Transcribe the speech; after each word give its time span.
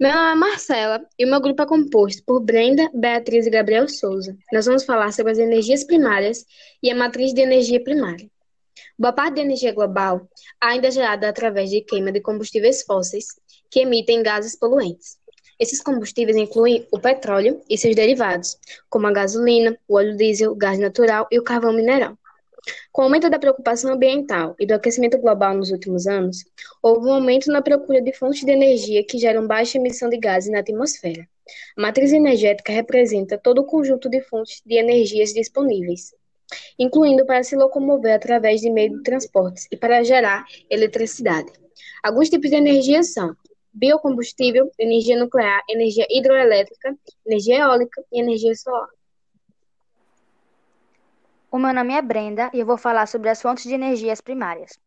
Meu 0.00 0.12
nome 0.12 0.30
é 0.30 0.34
Marcela 0.36 1.04
e 1.18 1.24
o 1.24 1.28
meu 1.28 1.40
grupo 1.40 1.60
é 1.60 1.66
composto 1.66 2.22
por 2.24 2.38
Brenda, 2.38 2.88
Beatriz 2.94 3.46
e 3.46 3.50
Gabriel 3.50 3.88
Souza. 3.88 4.38
Nós 4.52 4.64
vamos 4.64 4.84
falar 4.84 5.12
sobre 5.12 5.32
as 5.32 5.38
energias 5.38 5.82
primárias 5.82 6.46
e 6.80 6.88
a 6.88 6.94
matriz 6.94 7.34
de 7.34 7.40
energia 7.40 7.82
primária. 7.82 8.30
Boa 8.96 9.12
parte 9.12 9.34
da 9.34 9.40
energia 9.40 9.72
global 9.72 10.28
ainda 10.60 10.86
é 10.86 10.90
gerada 10.92 11.28
através 11.28 11.68
de 11.68 11.80
queima 11.80 12.12
de 12.12 12.20
combustíveis 12.20 12.84
fósseis 12.84 13.26
que 13.68 13.80
emitem 13.80 14.22
gases 14.22 14.56
poluentes. 14.56 15.18
Esses 15.58 15.82
combustíveis 15.82 16.36
incluem 16.36 16.86
o 16.92 17.00
petróleo 17.00 17.60
e 17.68 17.76
seus 17.76 17.96
derivados, 17.96 18.56
como 18.88 19.08
a 19.08 19.12
gasolina, 19.12 19.76
o 19.88 19.96
óleo 19.96 20.16
diesel, 20.16 20.52
o 20.52 20.54
gás 20.54 20.78
natural 20.78 21.26
e 21.28 21.40
o 21.40 21.42
carvão 21.42 21.72
mineral. 21.72 22.16
Com 22.92 23.02
o 23.02 23.04
aumento 23.04 23.30
da 23.30 23.38
preocupação 23.38 23.92
ambiental 23.92 24.54
e 24.58 24.66
do 24.66 24.74
aquecimento 24.74 25.18
global 25.18 25.54
nos 25.54 25.70
últimos 25.70 26.06
anos, 26.06 26.44
houve 26.82 27.06
um 27.06 27.12
aumento 27.12 27.50
na 27.50 27.62
procura 27.62 28.00
de 28.00 28.12
fontes 28.12 28.44
de 28.44 28.50
energia 28.50 29.04
que 29.04 29.18
geram 29.18 29.46
baixa 29.46 29.78
emissão 29.78 30.08
de 30.08 30.18
gases 30.18 30.50
na 30.50 30.60
atmosfera. 30.60 31.28
A 31.76 31.82
matriz 31.82 32.12
energética 32.12 32.72
representa 32.72 33.38
todo 33.38 33.60
o 33.60 33.64
conjunto 33.64 34.08
de 34.08 34.20
fontes 34.20 34.60
de 34.66 34.76
energias 34.76 35.32
disponíveis, 35.32 36.14
incluindo 36.78 37.24
para 37.24 37.42
se 37.42 37.56
locomover 37.56 38.14
através 38.14 38.60
de 38.60 38.70
meio 38.70 38.96
de 38.96 39.02
transportes 39.02 39.66
e 39.70 39.76
para 39.76 40.02
gerar 40.02 40.44
eletricidade. 40.68 41.50
Alguns 42.02 42.28
tipos 42.28 42.50
de 42.50 42.56
energia 42.56 43.02
são 43.02 43.34
biocombustível, 43.72 44.70
energia 44.78 45.18
nuclear, 45.18 45.62
energia 45.68 46.06
hidroelétrica, 46.10 46.96
energia 47.24 47.60
eólica 47.60 48.02
e 48.12 48.20
energia 48.20 48.54
solar. 48.54 48.88
O 51.50 51.58
meu 51.58 51.72
nome 51.72 51.94
é 51.94 52.02
Brenda 52.02 52.50
e 52.52 52.60
eu 52.60 52.66
vou 52.66 52.76
falar 52.76 53.06
sobre 53.06 53.30
as 53.30 53.40
fontes 53.40 53.64
de 53.64 53.72
energias 53.72 54.20
primárias. 54.20 54.78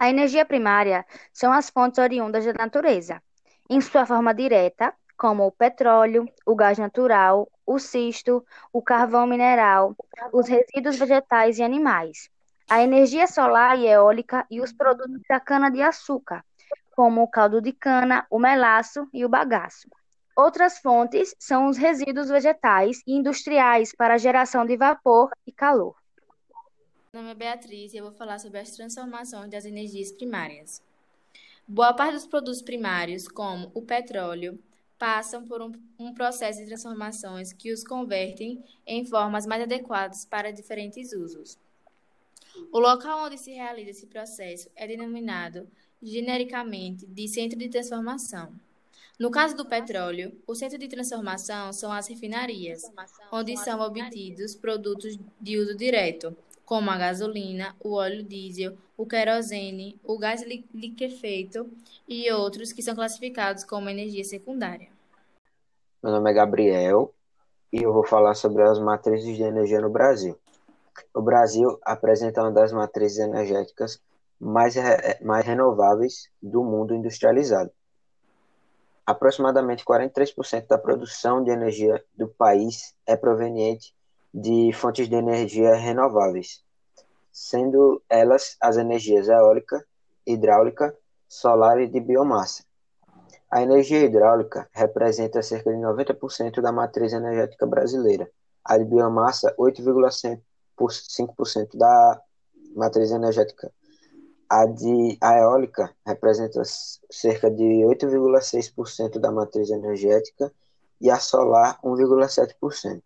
A 0.00 0.08
energia 0.08 0.46
primária 0.46 1.04
são 1.30 1.52
as 1.52 1.68
fontes 1.68 1.98
oriundas 1.98 2.46
da 2.46 2.54
natureza, 2.54 3.22
em 3.68 3.78
sua 3.78 4.06
forma 4.06 4.32
direta, 4.32 4.94
como 5.14 5.46
o 5.46 5.52
petróleo, 5.52 6.26
o 6.46 6.56
gás 6.56 6.78
natural, 6.78 7.46
o 7.66 7.78
cisto, 7.78 8.42
o 8.72 8.80
carvão 8.80 9.26
mineral, 9.26 9.94
os 10.32 10.48
resíduos 10.48 10.96
vegetais 10.98 11.58
e 11.58 11.62
animais, 11.62 12.30
a 12.66 12.82
energia 12.82 13.26
solar 13.26 13.78
e 13.78 13.86
eólica 13.86 14.46
e 14.50 14.58
os 14.58 14.72
produtos 14.72 15.20
da 15.28 15.38
cana-de-açúcar, 15.38 16.42
como 16.96 17.22
o 17.22 17.28
caldo 17.28 17.60
de 17.60 17.72
cana, 17.72 18.26
o 18.30 18.38
melaço 18.38 19.06
e 19.12 19.22
o 19.22 19.28
bagaço. 19.28 19.86
Outras 20.36 20.78
fontes 20.78 21.34
são 21.38 21.68
os 21.68 21.76
resíduos 21.76 22.30
vegetais 22.30 23.02
e 23.06 23.12
industriais 23.12 23.94
para 23.94 24.16
geração 24.16 24.64
de 24.64 24.76
vapor 24.78 25.30
e 25.46 25.52
calor. 25.52 25.94
Meu 27.12 27.20
nome 27.20 27.32
é 27.32 27.34
Beatriz 27.34 27.92
e 27.92 27.98
eu 27.98 28.04
vou 28.04 28.14
falar 28.14 28.38
sobre 28.38 28.58
as 28.58 28.70
transformações 28.70 29.50
das 29.50 29.66
energias 29.66 30.10
primárias. 30.10 30.82
Boa 31.68 31.92
parte 31.92 32.14
dos 32.14 32.26
produtos 32.26 32.62
primários, 32.62 33.28
como 33.28 33.70
o 33.74 33.82
petróleo, 33.82 34.58
passam 34.98 35.44
por 35.44 35.60
um, 35.60 35.72
um, 35.98 36.14
processo 36.14 36.60
de 36.60 36.66
transformações 36.66 37.52
que 37.52 37.70
os 37.70 37.84
convertem 37.84 38.64
em 38.86 39.04
formas 39.04 39.46
mais 39.46 39.62
adequadas 39.62 40.24
para 40.24 40.50
diferentes 40.50 41.12
usos. 41.12 41.58
O 42.72 42.78
local 42.78 43.26
onde 43.26 43.36
se 43.36 43.52
realiza 43.52 43.90
esse 43.90 44.06
processo 44.06 44.70
é 44.74 44.86
denominado 44.86 45.68
genericamente 46.02 47.06
de 47.06 47.28
centro 47.28 47.58
de 47.58 47.68
transformação. 47.68 48.52
No 49.20 49.30
caso 49.30 49.54
do 49.54 49.66
petróleo, 49.66 50.32
o 50.46 50.54
centro 50.54 50.78
de 50.78 50.88
transformação 50.88 51.72
são 51.72 51.92
as 51.92 52.08
refinarias, 52.08 52.90
onde 53.30 53.56
são 53.58 53.80
obtidos 53.80 54.54
produtos 54.54 55.18
de 55.38 55.58
uso 55.58 55.76
direto, 55.76 56.34
como 56.64 56.90
a 56.90 56.96
gasolina, 56.96 57.76
o 57.78 57.92
óleo 57.92 58.22
diesel, 58.22 58.76
o 58.96 59.06
querosene, 59.06 60.00
o 60.02 60.18
gás 60.18 60.42
liquefeito 60.42 61.70
e 62.08 62.30
outros 62.32 62.72
que 62.72 62.82
são 62.82 62.94
classificados 62.94 63.64
como 63.64 63.88
energia 63.88 64.24
secundária. 64.24 64.88
Meu 66.02 66.12
nome 66.12 66.30
é 66.30 66.34
Gabriel 66.34 67.12
e 67.70 67.82
eu 67.82 67.92
vou 67.92 68.04
falar 68.04 68.34
sobre 68.34 68.62
as 68.62 68.78
matrizes 68.78 69.36
de 69.36 69.42
energia 69.42 69.80
no 69.80 69.90
Brasil. 69.90 70.38
O 71.14 71.20
Brasil 71.20 71.78
apresenta 71.84 72.40
uma 72.40 72.50
das 72.50 72.72
matrizes 72.72 73.18
energéticas 73.18 74.00
mais, 74.40 74.74
mais 75.20 75.44
renováveis 75.44 76.30
do 76.42 76.64
mundo 76.64 76.94
industrializado 76.94 77.70
Aproximadamente 79.04 79.84
43% 79.84 80.68
da 80.68 80.78
produção 80.78 81.42
de 81.42 81.50
energia 81.50 82.00
do 82.16 82.28
país 82.28 82.94
é 83.04 83.16
proveniente 83.16 83.92
de 84.32 84.72
fontes 84.72 85.08
de 85.08 85.16
energia 85.16 85.74
renováveis, 85.74 86.62
sendo 87.32 88.00
elas 88.08 88.56
as 88.60 88.76
energias 88.76 89.28
eólica, 89.28 89.84
hidráulica, 90.24 90.96
solar 91.28 91.80
e 91.80 91.88
de 91.88 91.98
biomassa. 91.98 92.62
A 93.50 93.60
energia 93.60 94.04
hidráulica 94.04 94.68
representa 94.72 95.42
cerca 95.42 95.68
de 95.70 95.78
90% 95.78 96.60
da 96.62 96.70
matriz 96.70 97.12
energética 97.12 97.66
brasileira, 97.66 98.30
a 98.64 98.78
de 98.78 98.84
biomassa 98.84 99.52
8,5% 99.58 101.76
da 101.76 102.22
matriz 102.74 103.10
energética 103.10 103.70
a, 104.52 104.66
de, 104.66 105.16
a 105.22 105.38
eólica 105.38 105.96
representa 106.06 106.62
cerca 107.10 107.50
de 107.50 107.64
8,6% 107.64 109.18
da 109.18 109.32
matriz 109.32 109.70
energética 109.70 110.52
e 111.00 111.10
a 111.10 111.18
solar 111.18 111.80
1,7%. 111.82 113.02